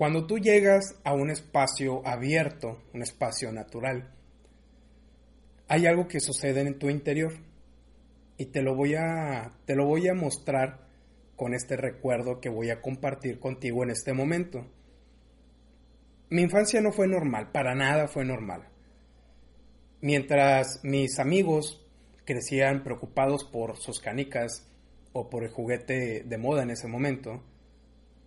[0.00, 4.14] Cuando tú llegas a un espacio abierto, un espacio natural,
[5.68, 7.34] hay algo que sucede en tu interior
[8.38, 10.88] y te lo voy a te lo voy a mostrar
[11.36, 14.66] con este recuerdo que voy a compartir contigo en este momento.
[16.30, 18.70] Mi infancia no fue normal, para nada fue normal.
[20.00, 21.86] Mientras mis amigos
[22.24, 24.66] crecían preocupados por sus canicas
[25.12, 27.42] o por el juguete de moda en ese momento,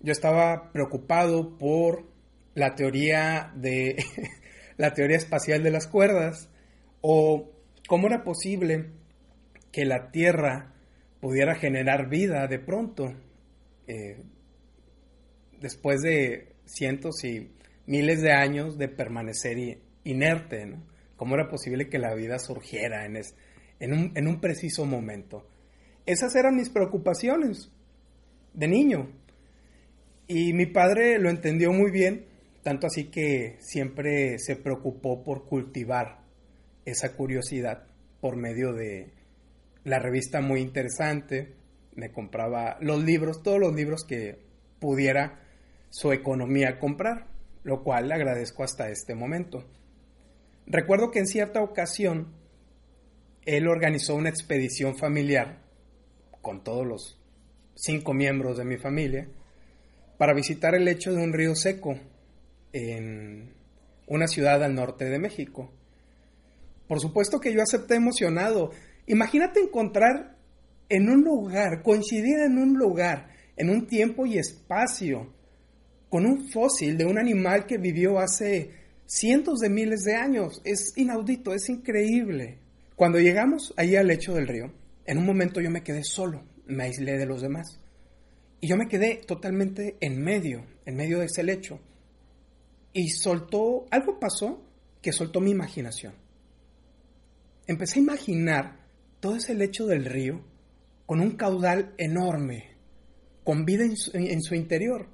[0.00, 2.04] yo estaba preocupado por
[2.54, 3.96] la teoría de
[4.76, 6.48] la teoría espacial de las cuerdas
[7.00, 7.50] o
[7.88, 8.90] cómo era posible
[9.72, 10.72] que la Tierra
[11.20, 13.14] pudiera generar vida de pronto
[13.86, 14.22] eh,
[15.60, 17.50] después de cientos y
[17.86, 20.82] miles de años de permanecer inerte, ¿no?
[21.16, 23.16] ¿Cómo era posible que la vida surgiera en,
[23.80, 25.48] en, un, en un preciso momento?
[26.04, 27.72] Esas eran mis preocupaciones
[28.52, 29.08] de niño.
[30.28, 32.26] Y mi padre lo entendió muy bien,
[32.64, 36.18] tanto así que siempre se preocupó por cultivar
[36.84, 37.84] esa curiosidad
[38.20, 39.12] por medio de
[39.84, 41.54] la revista muy interesante.
[41.94, 44.40] Me compraba los libros, todos los libros que
[44.80, 45.40] pudiera
[45.90, 47.28] su economía comprar,
[47.62, 49.64] lo cual le agradezco hasta este momento.
[50.66, 52.34] Recuerdo que en cierta ocasión
[53.44, 55.62] él organizó una expedición familiar
[56.42, 57.20] con todos los
[57.76, 59.28] cinco miembros de mi familia
[60.18, 61.98] para visitar el lecho de un río seco
[62.72, 63.52] en
[64.06, 65.70] una ciudad al norte de México.
[66.88, 68.70] Por supuesto que yo acepté emocionado.
[69.06, 70.36] Imagínate encontrar
[70.88, 75.32] en un lugar, coincidir en un lugar, en un tiempo y espacio,
[76.08, 78.70] con un fósil de un animal que vivió hace
[79.06, 80.60] cientos de miles de años.
[80.64, 82.58] Es inaudito, es increíble.
[82.94, 84.72] Cuando llegamos ahí al lecho del río,
[85.04, 87.80] en un momento yo me quedé solo, me aislé de los demás.
[88.66, 91.78] Y yo me quedé totalmente en medio, en medio de ese lecho.
[92.92, 94.60] Y soltó, algo pasó
[95.00, 96.14] que soltó mi imaginación.
[97.68, 98.80] Empecé a imaginar
[99.20, 100.44] todo ese lecho del río
[101.06, 102.72] con un caudal enorme,
[103.44, 105.10] con vida en su, interior,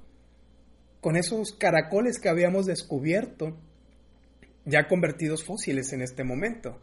[0.99, 3.55] con esos caracoles que habíamos descubierto,
[4.65, 6.81] ya convertidos fósiles en este momento,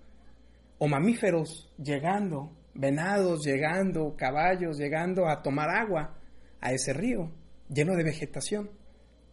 [0.79, 6.20] o mamíferos llegando, venados llegando, caballos llegando a tomar agua
[6.61, 7.31] a ese río
[7.69, 8.71] lleno de vegetación.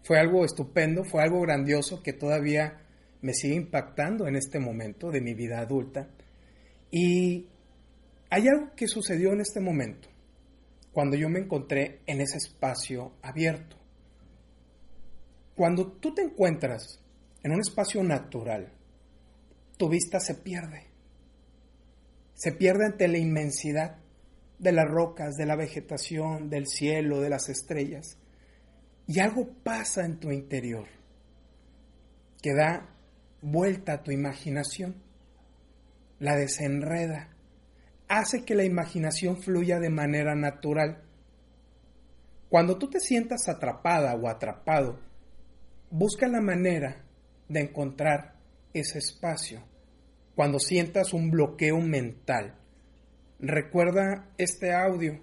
[0.04, 2.82] Fue algo estupendo, fue algo grandioso que todavía
[3.22, 6.08] me sigue impactando en este momento de mi vida adulta.
[6.92, 7.48] Y
[8.30, 10.10] hay algo que sucedió en este momento,
[10.94, 13.76] cuando yo me encontré en ese espacio abierto.
[15.56, 17.02] Cuando tú te encuentras
[17.44, 18.72] en un espacio natural,
[19.78, 20.88] tu vista se pierde.
[22.36, 23.98] Se pierde ante la inmensidad
[24.60, 28.18] de las rocas, de la vegetación, del cielo, de las estrellas.
[29.08, 30.88] Y algo pasa en tu interior
[32.42, 32.90] que da
[33.42, 34.96] vuelta a tu imaginación,
[36.20, 37.30] la desenreda,
[38.08, 41.04] hace que la imaginación fluya de manera natural.
[42.50, 45.00] Cuando tú te sientas atrapada o atrapado,
[45.90, 47.04] busca la manera
[47.48, 48.36] de encontrar
[48.74, 49.64] ese espacio.
[50.36, 52.56] Cuando sientas un bloqueo mental,
[53.40, 55.22] recuerda este audio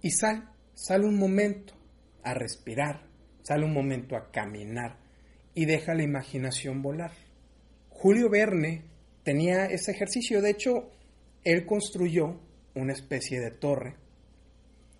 [0.00, 1.74] y sal, sal un momento
[2.22, 3.06] a respirar,
[3.42, 4.98] sale un momento a caminar
[5.54, 7.12] y deja la imaginación volar.
[7.90, 8.84] Julio Verne
[9.22, 10.90] tenía ese ejercicio, de hecho,
[11.44, 12.40] él construyó
[12.74, 13.96] una especie de torre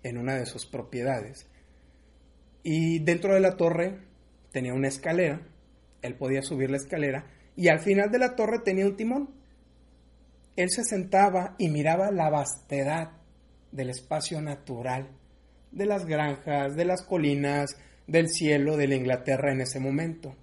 [0.03, 1.47] en una de sus propiedades
[2.61, 3.99] y dentro de la torre
[4.51, 5.41] tenía una escalera,
[6.01, 7.25] él podía subir la escalera
[7.55, 9.42] y al final de la torre tenía un timón
[10.55, 13.11] él se sentaba y miraba la vastedad
[13.71, 15.09] del espacio natural,
[15.71, 20.35] de las granjas, de las colinas, del cielo de la Inglaterra en ese momento.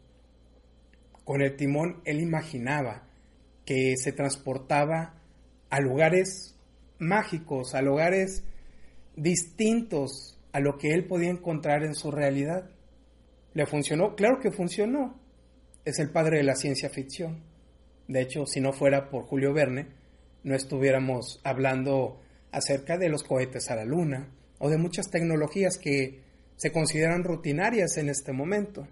[1.25, 3.07] Con el timón él imaginaba
[3.65, 5.15] que se transportaba
[5.69, 6.57] a lugares
[6.99, 8.43] mágicos, a lugares
[9.15, 12.71] distintos a lo que él podía encontrar en su realidad.
[13.55, 14.17] ¿Le funcionó?
[14.17, 15.21] Claro que funcionó.
[15.85, 17.45] Es el padre de la ciencia ficción.
[18.09, 20.00] De hecho, si no fuera por Julio Verne,
[20.43, 22.21] no estuviéramos hablando
[22.53, 24.29] acerca de los cohetes a la luna
[24.59, 26.23] o de muchas tecnologías que
[26.57, 28.87] se consideran rutinarias en este momento.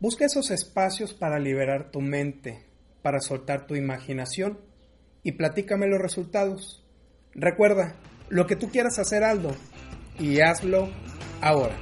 [0.00, 2.64] Busca esos espacios para liberar tu mente,
[3.02, 4.58] para soltar tu imaginación
[5.22, 6.84] y platícame los resultados.
[7.34, 7.96] Recuerda,
[8.28, 9.54] lo que tú quieras hacer, Aldo,
[10.18, 10.90] y hazlo
[11.40, 11.76] ahora.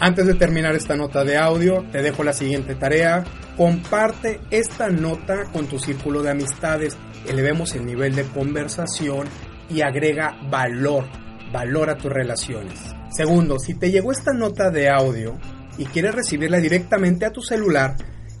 [0.00, 3.24] Antes de terminar esta nota de audio, te dejo la siguiente tarea.
[3.56, 6.94] Comparte esta nota con tu círculo de amistades,
[7.26, 9.26] elevemos el nivel de conversación
[9.70, 11.06] y agrega valor,
[11.52, 12.78] valor a tus relaciones.
[13.08, 15.38] Segundo, si te llegó esta nota de audio
[15.78, 17.96] y quieres recibirla directamente a tu celular,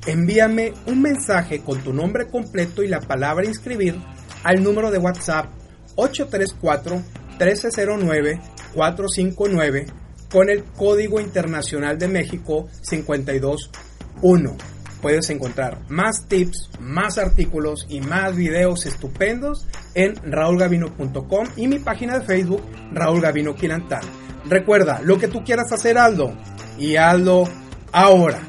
[0.06, 3.96] envíame un mensaje con tu nombre completo y la palabra inscribir
[4.44, 5.46] al número de WhatsApp
[5.94, 7.02] 834
[7.38, 8.40] 1309
[8.74, 9.86] 459
[10.30, 14.75] con el Código Internacional de México 521.
[15.06, 19.64] Puedes encontrar más tips, más artículos y más videos estupendos
[19.94, 24.00] en raulgavino.com y mi página de Facebook Raúl Gavino Quilantán.
[24.46, 26.32] Recuerda, lo que tú quieras hacer, Aldo,
[26.76, 27.48] y Aldo
[27.92, 28.40] ahora.